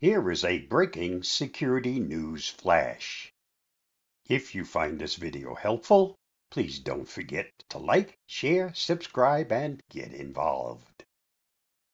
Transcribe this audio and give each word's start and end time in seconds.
Here 0.00 0.30
is 0.30 0.44
a 0.44 0.60
breaking 0.60 1.24
security 1.24 1.98
news 1.98 2.48
flash. 2.48 3.34
If 4.28 4.54
you 4.54 4.64
find 4.64 4.96
this 4.96 5.16
video 5.16 5.56
helpful, 5.56 6.16
please 6.52 6.78
don't 6.78 7.08
forget 7.08 7.50
to 7.70 7.78
like, 7.78 8.16
share, 8.24 8.72
subscribe, 8.74 9.50
and 9.50 9.82
get 9.90 10.12
involved. 10.12 11.04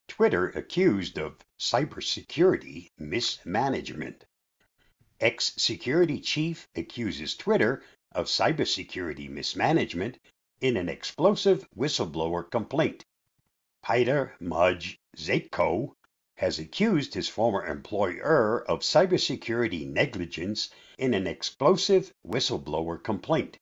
Twitter 0.06 0.51
accused 0.51 1.17
of 1.17 1.38
cybersecurity 1.59 2.90
mismanagement. 2.98 4.27
Ex-security 5.18 6.21
chief 6.21 6.68
accuses 6.77 7.34
Twitter 7.34 7.82
of 8.12 8.27
cybersecurity 8.27 9.30
mismanagement 9.30 10.18
in 10.61 10.77
an 10.77 10.91
explosive 10.91 11.66
whistleblower 11.75 12.50
complaint. 12.50 13.07
Peter 13.82 14.34
Mudge 14.41 15.00
Zatko 15.16 15.95
has 16.37 16.59
accused 16.59 17.14
his 17.14 17.29
former 17.29 17.64
employer 17.64 18.64
of 18.69 18.80
cybersecurity 18.80 19.87
negligence 19.88 20.69
in 20.98 21.15
an 21.15 21.27
explosive 21.27 22.12
whistleblower 22.27 23.02
complaint. 23.02 23.56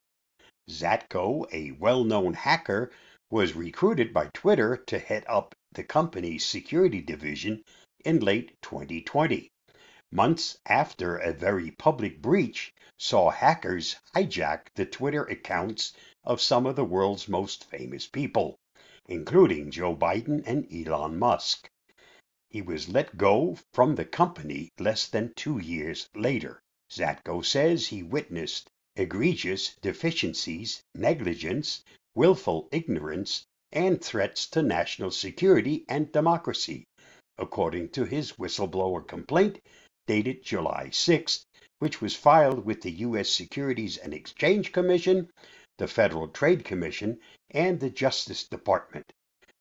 Zatko, 0.70 1.44
a 1.52 1.72
well-known 1.72 2.34
hacker, 2.34 2.90
was 3.30 3.54
recruited 3.54 4.12
by 4.12 4.30
Twitter 4.32 4.76
to 4.76 4.98
head 4.98 5.24
up 5.26 5.54
the 5.72 5.84
company's 5.84 6.44
security 6.44 7.00
division 7.00 7.62
in 8.04 8.20
late 8.20 8.56
2020, 8.62 9.50
months 10.10 10.58
after 10.66 11.16
a 11.16 11.32
very 11.32 11.70
public 11.70 12.20
breach 12.20 12.74
saw 12.98 13.30
hackers 13.30 13.96
hijack 14.14 14.66
the 14.74 14.86
Twitter 14.86 15.24
accounts 15.24 15.92
of 16.24 16.40
some 16.40 16.66
of 16.66 16.76
the 16.76 16.84
world's 16.84 17.28
most 17.28 17.64
famous 17.64 18.06
people, 18.06 18.58
including 19.08 19.70
Joe 19.70 19.96
Biden 19.96 20.42
and 20.46 20.66
Elon 20.72 21.18
Musk. 21.18 21.68
He 22.52 22.60
was 22.60 22.90
let 22.90 23.16
go 23.16 23.56
from 23.72 23.94
the 23.94 24.04
company 24.04 24.68
less 24.78 25.08
than 25.08 25.32
two 25.32 25.56
years 25.56 26.10
later. 26.14 26.60
Zatko 26.90 27.42
says 27.42 27.86
he 27.86 28.02
witnessed 28.02 28.68
egregious 28.94 29.74
deficiencies, 29.80 30.82
negligence, 30.94 31.82
willful 32.14 32.68
ignorance, 32.70 33.46
and 33.72 34.04
threats 34.04 34.46
to 34.48 34.62
national 34.62 35.12
security 35.12 35.86
and 35.88 36.12
democracy, 36.12 36.84
according 37.38 37.88
to 37.92 38.04
his 38.04 38.32
whistleblower 38.32 39.00
complaint 39.00 39.58
dated 40.06 40.42
July 40.42 40.90
6, 40.90 41.46
which 41.78 42.02
was 42.02 42.14
filed 42.14 42.66
with 42.66 42.82
the 42.82 42.92
U.S. 43.08 43.30
Securities 43.30 43.96
and 43.96 44.12
Exchange 44.12 44.72
Commission, 44.72 45.30
the 45.78 45.88
Federal 45.88 46.28
Trade 46.28 46.66
Commission, 46.66 47.18
and 47.50 47.80
the 47.80 47.88
Justice 47.88 48.46
Department. 48.46 49.10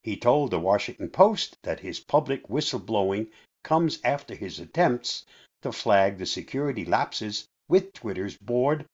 He 0.04 0.18
told 0.18 0.50
the 0.50 0.60
Washington 0.60 1.12
Post 1.12 1.60
that 1.62 1.80
his 1.82 2.00
public 2.00 2.48
whistleblowing 2.50 3.28
comes 3.64 4.00
after 4.04 4.34
his 4.34 4.60
attempts 4.60 5.24
to 5.62 5.72
flag 5.72 6.18
the 6.18 6.26
security 6.26 6.84
lapses 6.86 7.48
with 7.70 7.94
Twitter's 7.94 8.36
board 8.36 8.88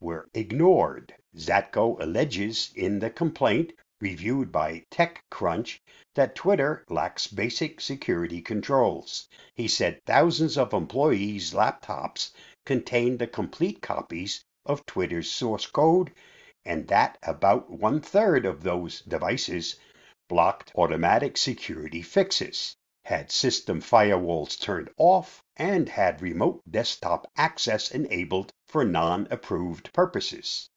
were 0.00 0.28
ignored. 0.34 1.14
Zatko 1.36 1.96
alleges 2.02 2.72
in 2.74 2.98
the 2.98 3.08
complaint, 3.08 3.72
reviewed 4.00 4.50
by 4.50 4.84
TechCrunch, 4.90 5.78
that 6.16 6.34
Twitter 6.34 6.84
lacks 6.88 7.28
basic 7.28 7.80
security 7.80 8.42
controls. 8.42 9.28
He 9.54 9.68
said 9.68 10.04
thousands 10.06 10.58
of 10.58 10.72
employees' 10.72 11.54
laptops 11.54 12.32
contained 12.66 13.20
the 13.20 13.28
complete 13.28 13.80
copies 13.80 14.42
of 14.66 14.84
Twitter's 14.86 15.30
source 15.30 15.68
code, 15.68 16.12
and 16.64 16.88
that 16.88 17.16
about 17.22 17.70
one 17.70 18.00
third 18.00 18.44
of 18.44 18.64
those 18.64 19.02
devices 19.02 19.76
blocked 20.28 20.70
automatic 20.74 21.36
security 21.36 22.02
fixes, 22.02 22.76
had 23.04 23.30
system 23.30 23.80
firewalls 23.80 24.60
turned 24.60 24.90
off, 24.98 25.42
and 25.56 25.88
had 25.88 26.20
remote 26.20 26.60
desktop 26.70 27.26
access 27.36 27.90
enabled 27.90 28.52
for 28.66 28.84
non-approved 28.84 29.90
purposes. 29.92 30.68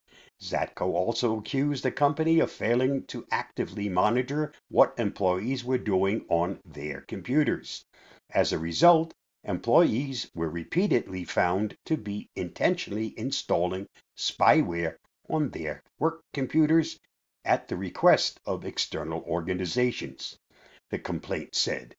Zatko 0.42 0.94
also 0.94 1.38
accused 1.38 1.84
the 1.84 1.92
company 1.92 2.40
of 2.40 2.50
failing 2.50 3.03
to 3.06 3.28
actively 3.30 3.90
monitor 3.90 4.53
what 4.70 4.98
employees 4.98 5.64
were 5.64 5.78
doing 5.78 6.25
on 6.30 6.59
their 6.66 7.02
computers. 7.02 7.86
As 8.30 8.54
a 8.54 8.58
result, 8.58 9.14
employees 9.44 10.31
were 10.34 10.50
repeatedly 10.50 11.25
found 11.25 11.78
to 11.86 11.98
be 11.98 12.30
intentionally 12.36 13.14
installing 13.18 13.88
spyware 14.18 14.96
on 15.30 15.50
their 15.50 15.84
work 16.00 16.24
computers 16.34 16.98
at 17.44 17.68
the 17.68 17.75
request 17.75 18.40
of 18.46 18.66
external 18.66 19.22
organizations, 19.24 20.38
the 20.90 21.00
complaint 21.00 21.56
said. 21.56 21.96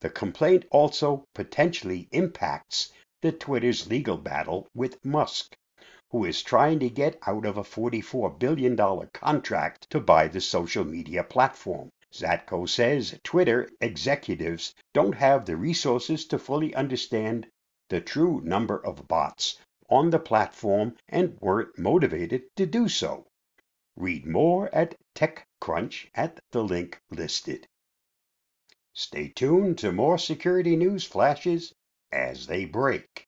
The 0.00 0.10
complaint 0.10 0.66
also 0.70 1.24
potentially 1.34 2.08
impacts 2.12 2.92
the 3.22 3.32
Twitter's 3.32 3.88
legal 3.88 4.18
battle 4.18 4.68
with 4.74 5.04
Musk, 5.04 5.56
who 6.10 6.24
is 6.24 6.42
trying 6.42 6.78
to 6.78 6.90
get 6.90 7.18
out 7.26 7.46
of 7.46 7.56
a 7.56 7.64
$44 7.64 8.38
billion 8.38 8.76
contract 9.12 9.88
to 9.90 9.98
buy 9.98 10.28
the 10.28 10.40
social 10.40 10.84
media 10.84 11.24
platform. 11.24 11.90
Zatko 12.12 12.68
says 12.68 13.18
Twitter 13.24 13.68
executives 13.80 14.74
don't 14.92 15.16
have 15.16 15.46
the 15.46 15.56
resources 15.56 16.26
to 16.26 16.38
fully 16.38 16.74
understand 16.74 17.48
the 17.88 18.00
true 18.00 18.40
number 18.44 18.78
of 18.86 19.08
bots 19.08 19.58
on 19.88 20.10
the 20.10 20.20
platform 20.20 20.94
and 21.08 21.36
weren't 21.40 21.76
motivated 21.78 22.42
to 22.56 22.66
do 22.66 22.88
so. 22.88 23.26
Read 23.96 24.26
more 24.26 24.74
at 24.74 24.96
TechCrunch 25.14 26.08
at 26.14 26.40
the 26.50 26.64
link 26.64 27.00
listed. 27.10 27.68
Stay 28.92 29.28
tuned 29.28 29.78
to 29.78 29.92
more 29.92 30.18
security 30.18 30.76
news 30.76 31.04
flashes 31.04 31.74
as 32.12 32.46
they 32.46 32.64
break. 32.64 33.23